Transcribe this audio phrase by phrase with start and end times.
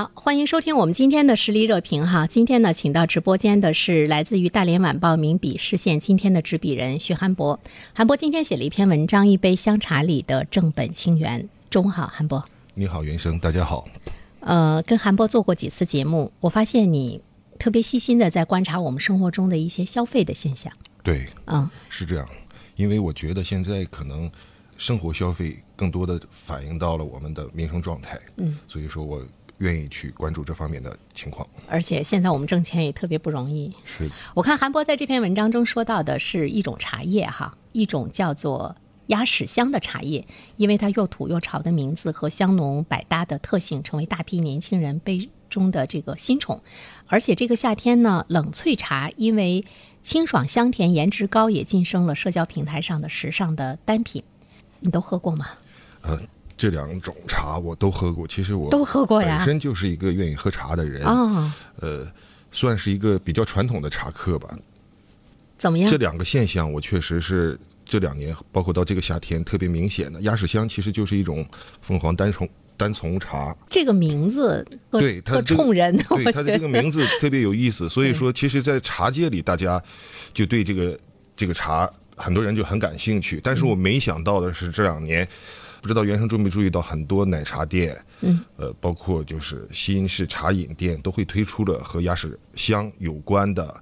[0.00, 2.26] 好，欢迎收听我们今天的实力热评哈。
[2.26, 7.60] 今天呢，请到直播间的是来自于大连晚报名笔视线今天的执笔人徐寒博。
[7.92, 11.42] 韩博今天写了一篇文章《一杯香茶里的正本清源》。
[11.68, 12.42] 中午好，韩博。
[12.72, 13.86] 你好，袁生，大家好。
[14.40, 17.20] 呃，跟韩博做过几次节目，我发现你
[17.58, 20.72] 特别细心的在观察我们生活中的一些消费的现象。
[21.02, 22.26] 对，嗯，是这样，
[22.76, 24.30] 因为我觉得现在可能
[24.78, 29.22] 生活消费更多的反映到了我们的民生状态，嗯，所以说我
[29.60, 31.48] 愿意去关注这方面的情况。
[31.66, 33.72] 而且现在我们挣钱也特别不容易。
[33.84, 46.62] 是，我看韩博在这篇文章中说到的是一种茶叶哈，一种叫做鸭屎香的茶叶，因为它又土又潮的名字和香浓百搭的特性，成为大批年轻人杯中的这个新宠。
[47.06, 49.64] 而且这个夏天呢，冷萃茶因为
[50.02, 54.22] 清爽香甜、颜值高，也晋升了社交平台上的时尚的单品。
[54.78, 55.46] 你都喝过吗？
[56.02, 56.18] 呃，
[56.60, 62.06] 这两种茶我都喝过，其实我都喝过呀本身就是一个愿意喝茶的人，啊、呃，
[62.52, 64.54] 算是一个比较传统的茶客吧。
[65.56, 65.96] 怎么样这？
[65.96, 70.20] 两个现象，我确实是这两年，包括到这个夏天特别明显的。
[70.20, 71.48] 鸭屎香其实就是一种
[71.80, 72.46] 凤凰单丛
[72.76, 77.88] 单丛茶，这个名字对它冲人，对它的这个名字特别有意思。
[77.88, 79.82] 所以说，其实，在茶界里，大家
[80.34, 80.98] 就对这个
[81.34, 83.40] 这个茶，很多人就很感兴趣。
[83.42, 85.26] 但是我没想到的是，这两年。
[85.80, 93.74] 不知道原生注没注意到，很多奶茶店，嗯，呃，包括就是新式茶饮店，都会推出了和鸭屎香有关的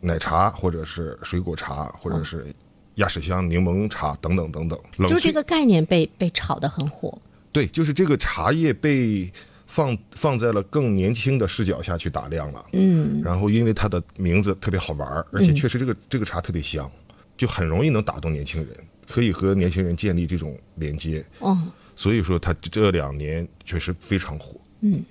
[0.00, 2.46] 奶茶，或者是水果茶，或者是
[2.94, 4.78] 鸭屎香柠檬茶等等等等。
[4.96, 7.16] 冷就是这个概念被被炒得很火。
[7.52, 9.30] 对，就是这个茶叶被
[9.66, 12.64] 放放在了更年轻的视角下去打量了。
[12.72, 16.90] 嗯，然后因为它的名字特别好玩儿，而且确实这个、这个茶特别香，
[17.36, 18.74] 就很容易能打动年轻人，
[19.08, 21.24] 可以和年轻人建立这种连接。
[21.38, 21.58] 哦，
[21.96, 24.60] 所以说它这两年确实非常火。
[24.80, 25.04] 嗯，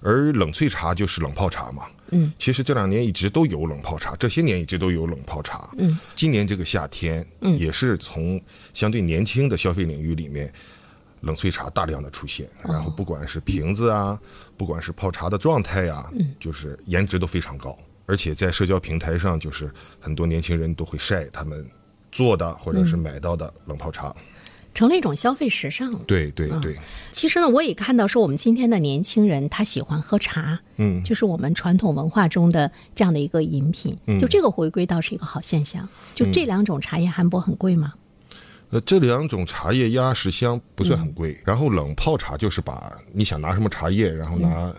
[0.00, 1.84] 而冷萃茶就是冷泡茶嘛。
[2.10, 5.70] 嗯，其实这两年一直都有冷泡茶，这些年一直都有冷泡茶。
[5.78, 8.40] 嗯，今年这个夏天，嗯也是从
[8.74, 10.52] 相对年轻的消费领域里面，
[11.22, 12.48] 冷萃茶大量的出现。
[12.62, 14.20] 然后不管是瓶子啊，
[14.56, 17.76] 不管是泡茶的状态呀、嗯就是颜值都非常高。
[18.06, 21.66] 而且在社交平台上，就是很多年轻人都会晒他们
[22.14, 24.14] 做的或嗯者是买到的冷泡茶。
[24.72, 26.00] 成了一种消费时尚了。
[26.06, 26.76] 对对对，
[27.12, 33.96] 其实呢，我也看到说，我们今天的年轻人他喜欢喝茶，嗯，就是我们传统文化中的这样的一个饮品。
[34.06, 35.88] 嗯就这个回归倒是一个好现象。
[36.14, 37.92] 就这两种茶叶，韩博很贵吗？
[38.70, 44.74] 呃，这两种茶叶压实香不算很贵，然后冷泡茶就是把你想拿什么茶叶，然后拿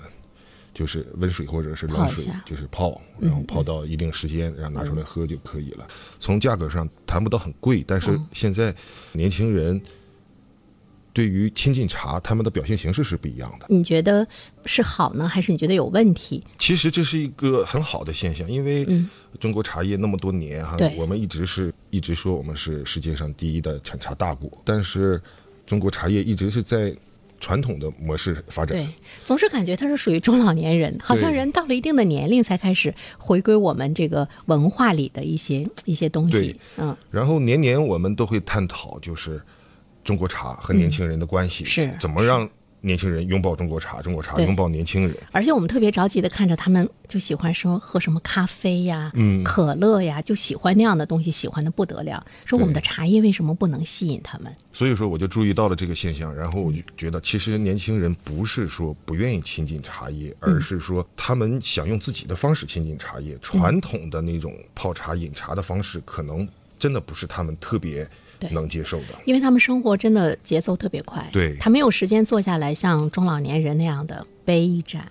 [0.76, 5.88] 就是温水或者是冷水就是泡，然后泡到一定时间，然后拿出来喝就可以了。
[6.20, 8.76] 从价格上谈不到很贵，但是现在
[9.14, 9.82] 年轻人
[11.14, 13.66] 对于亲近茶，他们的表现形式是不一样的。
[13.70, 14.28] 你觉得
[14.66, 16.44] 是好呢，还是你觉得有问题？
[16.60, 19.10] 其实这是一个很好的现象，因为嗯
[19.40, 25.22] 中国茶叶那么多年哈，我们一直是一直说我们是世界上第一的产茶大国，但是
[25.66, 26.94] 中国茶叶一直是在
[27.40, 28.78] 传统的模式发展。
[28.78, 28.88] 对，
[29.24, 36.60] 总是感觉它是属于中老年人，好像人到了一定的年龄才开始回归我们这个文化里的一些一些东西。
[36.78, 39.42] 嗯，然后年年我们都会探讨，就是
[40.04, 42.50] 中国茶和年轻人的关系，嗯是怎么让
[42.86, 45.18] 年轻人拥抱中国茶，中国茶拥抱年轻人。
[45.32, 52.24] 而且我们特别着急的看着他们，就喜欢说喝什么咖啡呀、嗯可乐呀，就喜欢那样的东西，喜欢的不得了。
[52.46, 54.54] 说我们的茶叶为什么不能吸引他们？
[54.72, 63.36] 所以说，我就注意到了这个现象，然后我就觉得，其实年轻人不是说不愿意亲近茶叶，嗯而是说他们想用自己的方式亲近茶叶。
[63.42, 66.48] 传统的那种泡茶、饮茶的方式，可能
[66.78, 68.10] 真的不是他们特别对
[68.52, 69.16] 能接受的。
[69.26, 75.10] 因为他们生活真的节奏特别快，对他没有时间坐下来像中老年人那样的杯一盏，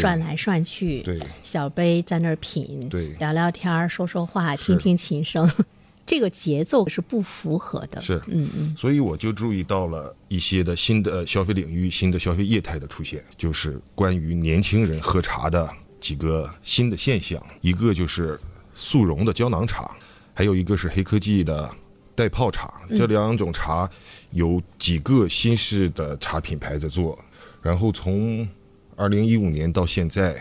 [0.00, 5.50] 涮来涮去，对小杯在那儿品，对聊聊天儿，说说话，听听琴声。
[6.06, 8.00] 这个节奏是不符合的。
[8.00, 15.68] 是，嗯嗯，所以我就注意到了一些的新的消费领域、新的消费业态的出现，就是关于年轻人喝茶的
[16.00, 17.44] 几个新的现象。
[17.60, 18.38] 一个就是
[18.72, 19.90] 速溶的胶囊茶，
[20.32, 21.68] 还有一个是黑科技的
[22.16, 22.80] 袋泡茶。
[22.88, 23.88] 这两种茶
[24.30, 27.16] 有几个新式的茶品牌在做，
[27.62, 28.48] 然后从
[28.96, 30.34] 二零一五年到现在，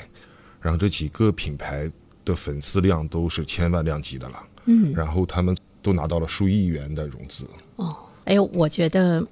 [0.62, 1.92] 然后这几个品牌
[2.24, 4.48] 的粉丝量都是千万量级的了。
[4.66, 7.46] 嗯，然后他们都拿到了数亿元的融资。
[7.76, 9.24] 哦，哎呦，我觉得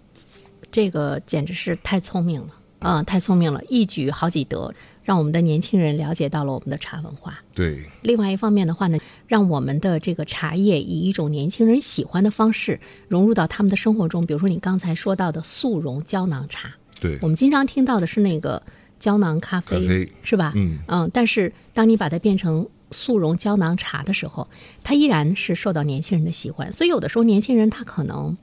[0.71, 2.49] 这个简直是太聪明了
[2.83, 7.39] 啊、太聪明了，一举好几得，让我们的年轻人了解到了我们的茶文化。
[7.53, 8.97] 对，另外一方面的话呢，
[9.27, 14.25] 让我们的这个茶叶以一种年轻人喜欢的方式融入到他们的生活中。
[14.25, 18.61] 比如说你刚才说到的速溶胶囊茶，对我，们经常听到的是那个
[18.99, 20.53] 胶囊咖啡，咖啡是吧？
[20.55, 24.47] 嗯但是当你把它变成速溶胶囊茶的时候，
[24.83, 26.71] 它依然是受到年轻人的喜欢。
[26.71, 28.37] 所以有的时候年轻人他可能，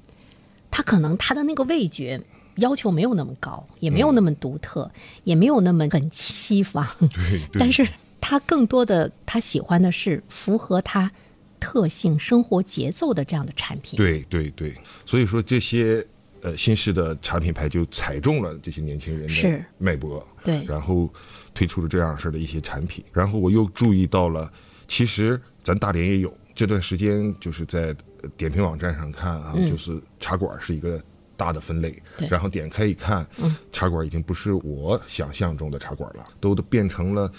[0.70, 2.20] 他可能他的那个味觉
[2.60, 4.90] 要求没有那么高，也没有那么独特，
[5.24, 6.86] 也没有那么很西方。
[6.98, 7.10] 对，
[7.52, 7.86] 对但是
[8.20, 11.10] 他更多的他喜欢的是符合他
[11.58, 13.96] 特性生活节奏的这样的产品。
[13.96, 14.74] 对对对，
[15.04, 16.06] 所以说这些
[16.42, 21.12] 呃新式的茶品牌就踩中了这些年轻人的脉搏，对然后
[21.52, 23.04] 推出了这样式的一些产品。
[23.12, 24.50] 然后我又注意到了，
[24.86, 31.02] 其实咱大连也有这段时间，就是在呃点评网站上看啊，就是茶馆是一个。
[31.40, 31.90] 大的分类
[32.28, 33.26] 然后点开一看，
[33.72, 37.32] 茶馆已经不是我想象中的茶馆了，都都变成了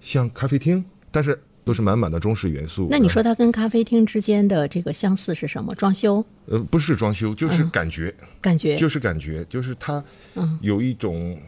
[0.00, 2.88] 像咖啡厅，但是都是满满的中式元素。
[2.90, 5.74] 那你说它跟咖啡厅之间的这个相似是什么？
[5.74, 10.02] 装修呃，不是装修，就是感觉，感觉就是感觉，就是它
[10.62, 11.38] 有一种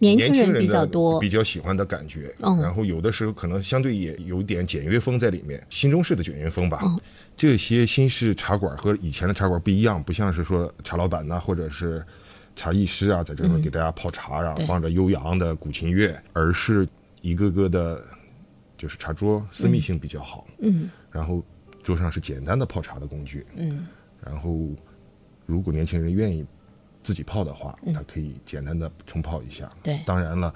[0.00, 2.34] 年轻人人比较多比较喜欢的感觉。
[2.40, 6.80] 嗯然后有的时候可能相对也有点简约风在里面，新中式的简约风吧。
[6.82, 6.98] 嗯
[7.36, 12.04] 这些新式茶馆和以前的茶馆不一样，不像是说茶老板呐、或者是
[12.54, 16.88] 茶艺师啊，在这边给大家泡茶，然后嗯放着悠扬的古琴乐，而是
[17.20, 18.02] 一个个的，
[18.78, 20.46] 就是茶桌私密性比较好。
[20.58, 21.44] 嗯然后
[21.82, 23.46] 桌上是简单的泡茶的工具。
[23.54, 23.86] 嗯
[24.24, 24.70] 然后，
[25.44, 26.44] 如果年轻人愿意
[27.02, 29.68] 自己泡的话，嗯他可以简单的冲泡一下。
[29.82, 30.52] 对当然了，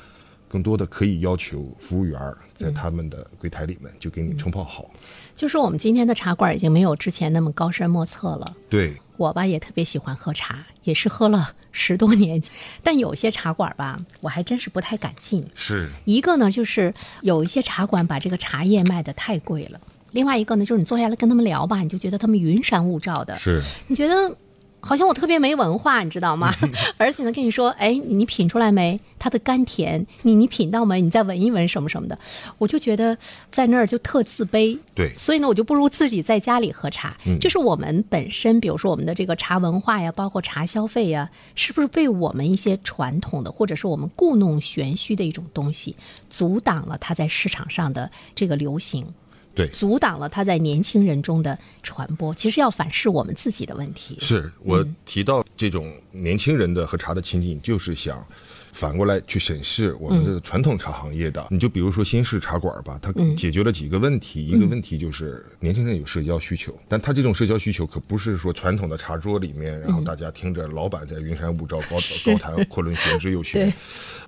[0.50, 2.20] 更多的可以要求服务员
[2.56, 4.91] 在他们的柜台里面就给你冲泡好。
[5.37, 8.56] 就是我们今天的茶馆已经没有之前那么高深莫测了。
[8.69, 12.43] 对，我吧也特别喜欢喝茶，也是喝了十多年，
[12.82, 15.47] 但有些茶馆吧，我还真是不太敢进。
[15.55, 16.93] 是一个呢，就是
[17.23, 19.79] 有一些茶馆把这个茶叶卖的太贵了；
[20.11, 24.37] 另外一个呢，就是你坐下来跟他们聊吧，你就觉得他们云山雾罩的，是，你觉得
[24.81, 26.53] 好像我特别没文化，你知道吗？
[26.97, 28.99] 而且呢，跟你说，哎，你你品出来没？
[29.19, 31.00] 它的甘甜，你你品到没？
[31.00, 32.19] 你再闻一闻什么什么的，
[32.56, 33.17] 我就觉得
[33.50, 34.79] 在那儿就特自卑。
[34.94, 37.17] 对所以呢，我就不如自己在家里喝茶。
[37.38, 45.94] 就是我们本身，比如说我们的这个茶文化呀，包括茶消费呀，是不是被我们一些传统的，或者是我们故弄玄虚的一种东西，
[46.31, 49.06] 阻挡了它在市场上的这个流行？
[49.55, 52.35] 对，阻挡了它在年轻人中的传播。
[52.35, 54.17] 其实要反噬我们自己的问题。
[54.20, 58.26] 是我提到这种年轻人的喝茶的情景，就是想。
[58.72, 64.46] 反过来去审视我们的传统茶行业的，你就比如说新式茶馆吧，它解决了几个问题。
[64.46, 73.72] 一个问题就是年轻人有社交需求，但他这种社交需求可不是说传统的茶桌里面，然后大家听着老板在云山雾罩高高谈阔论玄之又玄，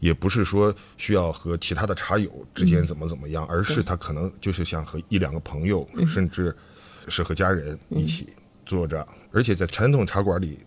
[0.00, 6.54] 也不是说需要和其他的茶友之间怎么怎么样，而是他可能就是想和一两个朋友，甚至
[7.08, 8.28] 是和家人一起
[8.66, 10.58] 坐着，而且在传统茶馆里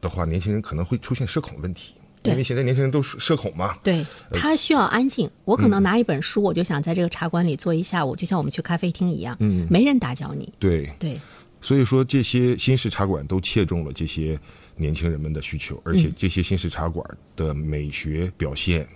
[0.00, 1.94] 的话，年轻人可能会出现社恐问题。
[2.22, 2.32] 对。
[2.32, 5.28] 因为现在年轻人都是社恐嘛，对他需要安静。
[5.44, 10.52] 我可能拿一本书，我就想在这个茶馆里坐一下午，就像我们去咖啡厅一样，嗯，没人打搅你。
[10.58, 11.20] 对，对，
[11.60, 14.38] 所以说这些新式茶馆都切中了这些
[14.76, 17.04] 年轻人们的需求，而且这些新式茶馆
[17.36, 18.86] 的美学表现、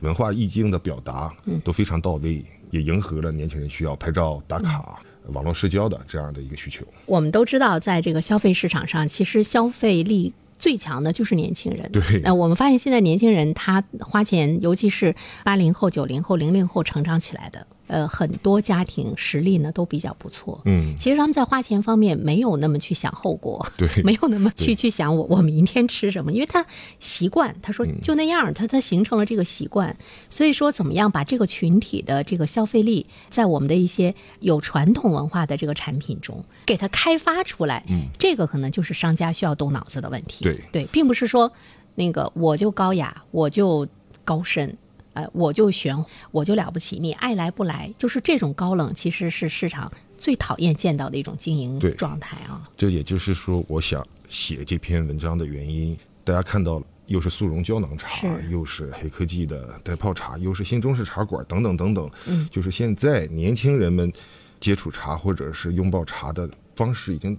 [0.00, 6.84] 文化意境的表达都非常到位，也迎合了年轻人需要拍照打卡、网络社交的这样的一个需求。
[7.06, 10.32] 我们都知道，在这个消费市场上，其实消费力。
[10.58, 11.90] 最强的就是年轻人。
[11.92, 20.60] 对那、我们发现现在年轻人他花钱，尤其是八零后、九零后、零零后成长起来的，呃，很多家庭实力呢都比较不错。
[20.64, 23.88] 嗯，其实他们在花钱方面没有那么去想后果，对。
[24.02, 26.64] 没有那么去去想我我明天吃什么，因为他
[26.98, 27.74] 习惯，他嗯。
[27.74, 29.96] 说就那样，他他形成了这个习惯，
[30.30, 40.60] 所以说怎么样把这个群体的这个消费力，在我们的一些有传统文化的这个产品中给它开发出来，嗯，这个可能就是商家需要动脑子的问题，对。
[40.72, 41.52] 对，并不是说
[41.94, 43.86] 那个我就高雅，我就
[44.24, 44.76] 高深。
[45.14, 45.96] 呃，我就玄，
[46.30, 52.62] 我就了不起，你爱来不来，就是这种高冷，其实是市场最讨厌见到的一种经营状态啊。
[52.76, 55.96] 这也就是说，我想写这篇文章的原因。
[56.24, 62.10] 大家看到了，又是速溶胶囊茶，是又是黑科技的袋泡茶，又是新中式茶馆等等等等。
[62.26, 64.10] 嗯，就是现在年轻人们
[64.58, 67.38] 接触茶或者是拥抱茶的方式已经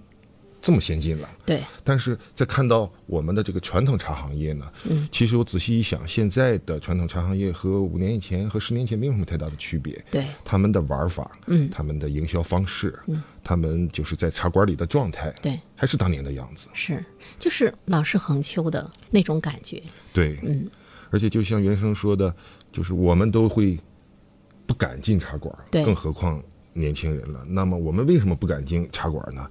[0.66, 1.30] 这么先进了。
[1.44, 10.04] 对，但是在看到我们的这个传统茶行业呢，嗯，其实我仔细一想，现在的传统茶行业和五年以前和十年前没有什么太大的区别。
[10.10, 16.66] 对，他们的玩法，嗯他们的营销方式，嗯，他们就是在茶馆里的状态，对，还是当年的样子。
[16.72, 17.04] 是，
[17.38, 19.80] 就是老是横秋的那种感觉。
[20.12, 20.68] 对，嗯，
[21.10, 22.34] 而且就像袁生说的，
[22.72, 23.78] 就是我们都会
[24.66, 26.42] 不敢进茶馆，对更何况
[26.72, 27.44] 年轻人了。
[27.48, 29.48] 那么我们为什么不敢进茶馆呢？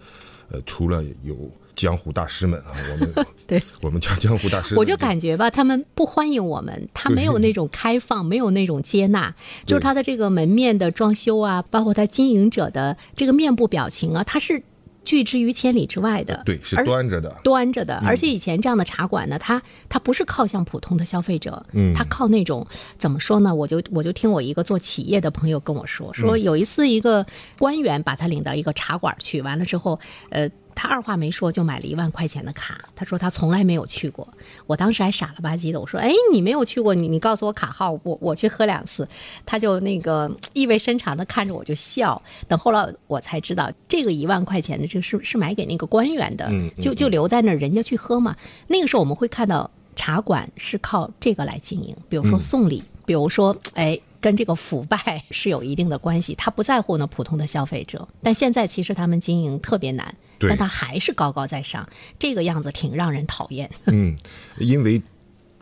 [0.49, 1.35] 呃，除了有
[1.75, 3.61] 江湖大师们啊，我们 对。
[3.81, 9.33] 我们叫江湖大师，我就感觉吧，他们不欢迎我们，他没有那种开放，没有那种接纳，
[9.65, 14.63] 就是他的这个门面的装修啊，包括他经营者的这个面部表情啊，他是
[15.05, 16.41] 拒之于千里之外的。
[16.43, 23.55] 对是端着的，端着的，而且以前这样的茶馆呢，它它不是靠向普通的消费者，嗯它靠那种怎么说呢？
[23.55, 27.25] 我就我就听我一个做企业的朋友跟我说，说有一次一个
[27.57, 29.97] 官员把他领到一个茶馆去，完了之后，
[30.29, 30.50] 呃。
[30.75, 34.27] 他二话没说就买了一万块钱的卡，他说他从来没有去过。
[34.67, 39.08] 我当时还傻了吧唧的，我说：“哎，你没有去过，你你告诉我卡号，我我去喝两次。”
[39.46, 42.22] 他就那个 意味深长的看着我就笑。
[42.48, 48.36] 等后来我才知道，这个一万块钱的这个是是买给那个官员的，嗯嗯就就留在那儿，人家去喝嘛。
[48.67, 54.00] 那个时候我们会看到茶馆是靠这个来经营，比如说送礼，比如说哎。
[54.22, 61.87] 跟这个腐败是有一定的关系，他不在乎呢普通的消费者，但现在其实他们经营特别难，对但他还是高高在上，
[62.19, 63.69] 这个样子挺让人讨厌。
[63.85, 64.15] 嗯，
[64.59, 65.01] 因为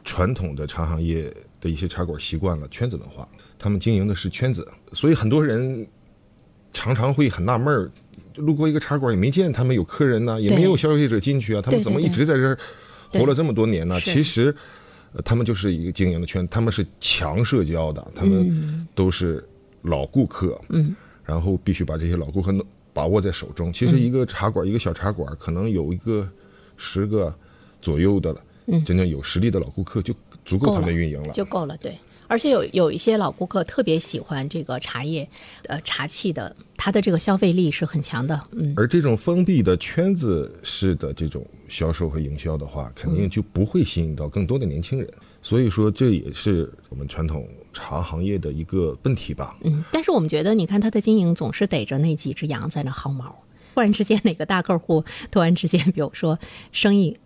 [0.04, 3.28] 传统的茶行业的一些茶馆习惯了圈子文化，
[3.58, 5.88] 他们经营的是圈子，所以很多人
[6.74, 7.92] 常常会很纳闷儿，
[8.36, 12.58] 路过一个茶馆也没见他们有客人呢，也没有消费者进去啊，他们怎么一直在这儿
[13.12, 14.00] 活了这么多年呢？
[14.00, 14.56] 是其实。
[15.16, 19.48] 呃他们就是一个经营的圈，他们是强社交的，他们都是
[19.84, 23.74] 老顾客，嗯，然后必须把这些老顾客弄把握在手中。
[23.74, 26.30] 其实一个茶馆，一个小茶馆，可能有一个
[26.78, 27.34] 十个
[27.82, 28.36] 左右的，
[28.68, 30.14] 嗯真正有实力的老顾客就
[30.46, 31.34] 足够他们运营了。
[31.34, 31.76] 就够了。
[31.78, 31.98] 对，
[32.28, 35.28] 而且有有一些老顾客特别喜欢这个茶叶，
[35.68, 38.40] 呃，茶器的，它的这个消费力是很强的。
[38.52, 45.10] 嗯，而这种封闭的圈子式的这种销售和营销的话，肯嗯定就不会吸引到更多的年轻人。
[45.44, 49.56] 所以说，这也是我们传统茶行业的一个问题吧。
[49.64, 53.44] 嗯，但是我们觉得，你看它的经营总是逮着那几只羊在那薅毛。
[53.76, 56.40] 突然之间，哪个大客户突然之间，比如说
[56.72, 57.18] 生意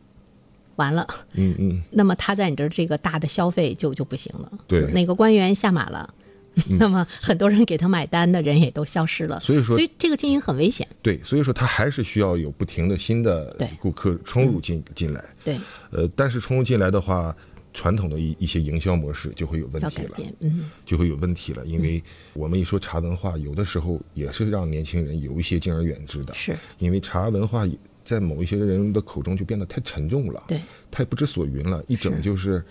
[0.77, 4.51] 完了，嗯嗯，那么他在你这儿这个大的消费就就不行了。
[4.65, 6.13] 对嗯哪个官员下马了，
[6.79, 9.39] 那么很多人给他买单的人也都消失了。
[9.41, 10.87] 所以说所以这个经营很危险。
[11.01, 15.23] 对，所以说他还是需要有不停的新的对顾客冲入进进来。
[15.43, 15.59] 对，
[15.91, 17.35] 呃，但是冲入进来的话，
[17.73, 20.17] 传统的一一些营销模式就会有问题了。
[20.39, 26.57] 嗯，就会有问题了，因为我们一说茶文化，有的时候也是让年轻人有一些敬而远之的，是。
[26.79, 27.67] 因为茶文化
[28.03, 30.61] 在某一些人的口中就变得太沉重了，对。
[30.89, 32.63] 太不知所云了，一整就是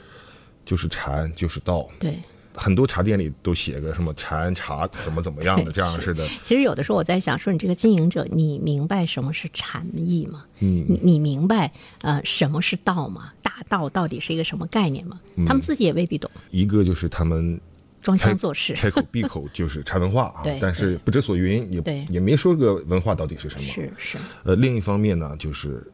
[0.65, 2.19] 就是禅就是道，对。
[2.57, 10.45] 很多茶店里都写个什么禅茶怎么怎么样的这样似的， 其实有的时候我在想，说你这个经营者，你明白什么是禅意吗？
[10.61, 10.85] 嗯。
[10.89, 11.71] 你你明白
[12.01, 13.33] 呃什么是道吗？
[13.43, 15.21] 大道到底是一个什么概念吗？
[15.37, 15.45] 嗯。
[15.45, 17.61] 他们自己也未必懂，一个就是他们
[18.03, 18.73] 装腔作势。
[18.73, 22.07] 开口闭口就是茶文化啊， 但是不知所云，也对。
[22.09, 25.87] 也没说个文化到底是什么，是是，呃，另一方面呢，就是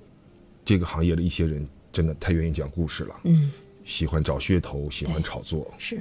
[0.64, 3.50] 这个行业的一些人真的太愿意讲故事了，嗯，
[3.84, 5.68] 喜欢找噱头，喜欢炒作。
[5.78, 6.00] 是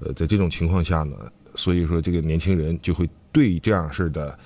[0.00, 1.16] 呃，在这种情况下呢，
[1.54, 4.38] 所以说这个年轻人就会对这样式的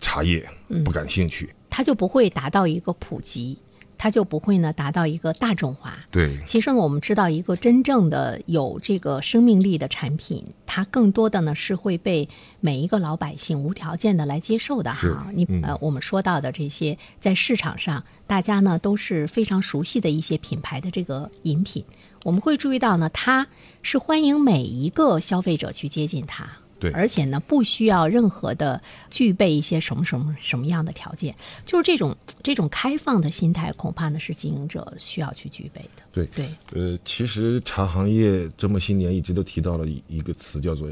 [0.00, 1.52] 茶叶嗯不感兴趣。
[1.68, 3.58] 它就不会达到一个普及，
[3.98, 5.98] 它就不会呢达到一个大众化。
[6.10, 12.26] 对，其实呢，我们知道一个真正的有这个生命力的产品，它更多的呢是会被
[12.60, 15.26] 每一个老百姓无条件的来接受的哈。
[15.34, 21.84] 你嗯呃，我们说到的这些在市场上大家呢都是非常熟悉的一些品牌的这个饮品，
[22.26, 23.46] 我们会注意到呢，它
[23.82, 26.44] 是欢迎每一个消费者去接近它。
[26.80, 36.02] 对而且呢，不需要任何的具备一些什么什么什么样的条件，就是这种这种开放的心态，恐怕呢是经营者需要去具备的。
[36.10, 40.88] 对，对，呃，其实茶行业这么些年一直都提到了一一个词，叫做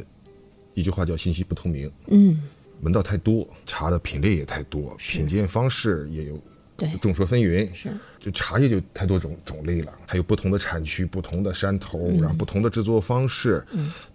[0.75, 1.91] 一句话叫信息不透明。
[2.07, 2.45] 嗯，
[2.81, 6.41] 门道太多，茶的品类也太多，品鉴方式也有
[6.76, 7.69] 对众说纷纭。
[7.75, 13.64] 是，就茶叶就太多种种类了，还有不同的产区、不同的山头，然后不同的制作方式，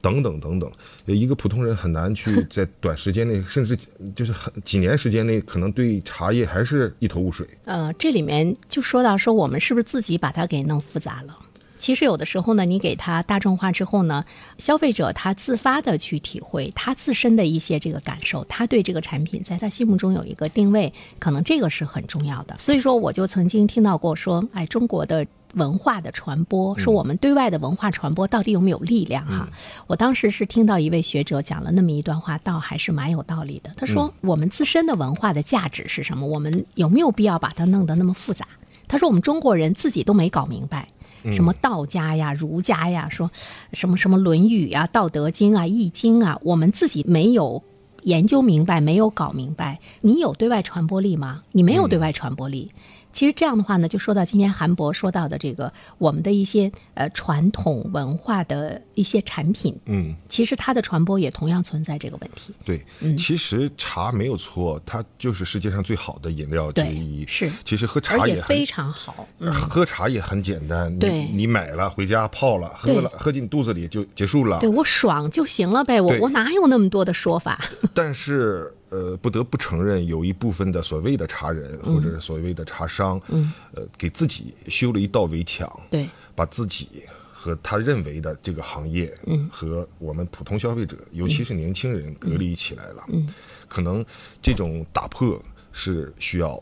[0.01, 0.71] 等等等等。
[1.05, 3.77] 一个普通人很难去 在短时间内，甚至
[4.15, 7.47] 就是很几年时间内，可能对茶叶还是一头雾水。
[7.65, 11.35] 呃，这里面就说到说我们是不是自己把它给弄复杂了？
[11.79, 14.23] 其实有的时候呢，你给它大众化之后呢，
[14.59, 22.55] 消费者他自发的去体会他自身的一些这个感受，他对这个产品在他心目中有一个定位，可能这个是很重要的。
[22.59, 29.49] 所以说，我就曾经听到过说，哎，中国的文化的传播，说我们对外的文化传播到底有没有力量哈？
[29.87, 33.71] 我当时是听到一位学者讲了那么一段话，倒还是蛮有道理的。
[33.77, 36.27] 他说，我们自身的文化的价值是什么？
[36.27, 38.45] 我们有没有必要把它弄得那么复杂？
[38.87, 40.87] 他说，我们中国人自己都没搞明白。
[41.31, 43.29] 什么道家呀、儒家呀，说
[43.73, 47.63] 什么什么《论语》啊、《道德经》啊、《易经》啊，我们自己没有
[48.03, 49.79] 研究明白，没有搞明白。
[50.01, 51.43] 你有对外传播力吗？
[51.51, 52.71] 你没有对外传播力。
[53.11, 62.53] 其实这样的话呢，就说到今天韩博说到的这个我们的一些呃传统文化的一些产品，嗯，其实它的传播也同样存在这个问题。
[62.63, 62.85] 对，
[63.17, 67.25] 其实茶没有错，它就是世界上最好的饮料之一。
[67.27, 69.27] 是，其实喝茶也非常好。
[69.39, 74.59] 嗯，喝茶也很简单，对你你买了回家泡了，喝了喝进肚子里就结束了。
[74.59, 77.59] 对我爽就行了呗，我我哪有那么多的说法？
[77.93, 93.27] 但是呃，不得不承认，有一部分的所谓的茶人、或者是所谓的茶商，嗯，呃，给自己修了一道围墙，对，把自己和他认为的这个行业，嗯，和我们普通消费者，尤其是年轻人隔离起来了，嗯，
[93.67, 94.03] 可能
[94.41, 95.39] 这种打破
[95.71, 96.61] 是需要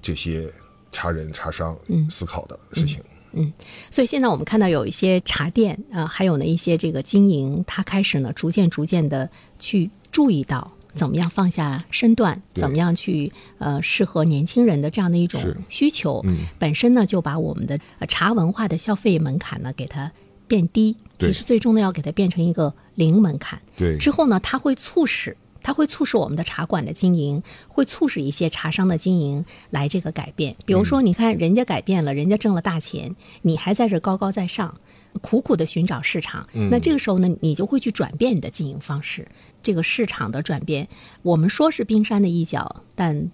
[0.00, 0.50] 这些
[0.92, 1.76] 茶人、茶商
[2.08, 3.02] 思考的事情。
[3.32, 3.52] 嗯。
[3.90, 9.28] 所以现在我们看到有一些茶店啊、呃还有呢一些这个经营，他开始呢逐渐逐渐的
[9.58, 16.22] 去注意到怎么样放下身段，怎么样去呃适合年轻人的这样的一种需求。
[16.24, 20.12] 嗯本身呢就把我们的呃茶文化的消费门槛呢给它
[20.46, 23.60] 变低，对其实最终呢要给它变成一个零门槛。
[23.76, 25.36] 对之后呢，它会促使。
[25.66, 30.54] 它会促使我们的茶馆的经营，会促使一些茶商的经营来这个改变。
[30.66, 34.78] 比如说，你看人家改变了，人家挣了大钱，你还在这高高在上，
[35.22, 36.46] 苦苦的寻找市场。
[36.70, 39.26] 那这个时候呢，你就会去转变你的经营方式。
[39.64, 40.86] 这个市场的转变，
[41.22, 43.28] 我们说是冰山的一角，但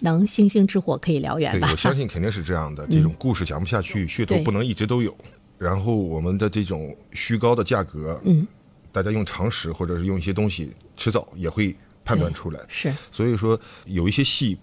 [0.00, 1.76] 能星星之火可以燎原对，吧我？
[1.76, 2.84] 相信肯定是这样的。
[2.90, 5.16] 这种故事讲不下去，噱头不能一直都有。
[5.56, 8.46] 然后我们的这种虚高的价格，嗯，
[8.90, 12.60] 大家用常识或者是用一些东西，迟早也会判断出来。
[12.66, 14.58] 是所以说，有一些戏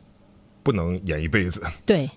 [0.63, 1.63] 不能演一辈子。
[1.85, 2.09] 对，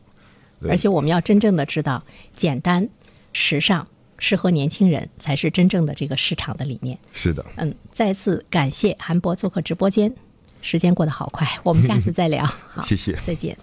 [0.61, 2.03] 对而且我们要真正的知道，
[2.35, 2.89] 简单、
[3.33, 3.87] 时尚、
[4.19, 6.99] 适合年轻人，才是真正的这个市场的理念。
[7.13, 10.15] 是的，嗯，再次感谢韩博做客直播间，
[10.63, 12.45] 时间过得好快，我们下次再聊。
[12.69, 13.19] 好，谢谢。
[13.27, 13.57] 再见。